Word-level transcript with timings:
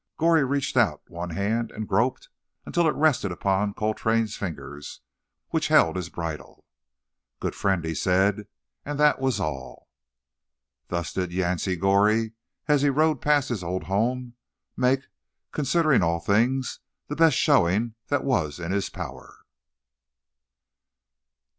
Goree 0.17 0.41
reached 0.41 0.77
out 0.77 1.03
one 1.11 1.29
hand 1.29 1.69
and 1.71 1.87
groped 1.87 2.29
until 2.65 2.87
it 2.87 2.95
rested 2.95 3.31
upon 3.31 3.75
Coltrane's 3.75 4.35
fingers, 4.35 5.01
which 5.49 5.67
held 5.67 5.95
his 5.95 6.09
bridle. 6.09 6.65
"Good 7.39 7.53
friend," 7.53 7.85
he 7.85 7.93
said, 7.93 8.47
and 8.83 8.99
that 8.99 9.19
was 9.21 9.39
all. 9.39 9.89
Thus 10.87 11.13
did 11.13 11.31
Yancey 11.31 11.75
Goree, 11.75 12.31
as 12.67 12.81
he 12.81 12.89
rode 12.89 13.21
past 13.21 13.49
his 13.49 13.63
old 13.63 13.83
home, 13.83 14.33
make, 14.75 15.01
considering 15.51 16.01
all 16.01 16.19
things, 16.19 16.79
the 17.07 17.15
best 17.15 17.37
showing 17.37 17.93
that 18.07 18.23
was 18.23 18.59
in 18.59 18.71
his 18.71 18.89
power. 18.89 19.41